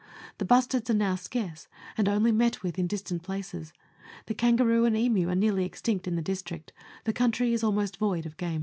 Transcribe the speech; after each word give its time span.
The 0.39 0.45
bustards 0.47 0.89
now 0.89 1.11
are 1.11 1.15
scarce, 1.17 1.67
and 1.95 2.09
only 2.09 2.31
met 2.31 2.63
with 2.63 2.79
in 2.79 2.87
distant 2.87 3.21
places. 3.21 3.71
The 4.25 4.33
kangaroo 4.33 4.83
and 4.85 4.97
emu 4.97 5.29
are 5.29 5.35
nearly 5.35 5.63
extinct 5.63 6.07
in 6.07 6.15
the 6.15 6.23
district; 6.23 6.73
the 7.03 7.13
country 7.13 7.53
is 7.53 7.63
almost 7.63 7.97
void 7.97 8.25
of 8.25 8.35
game. 8.37 8.59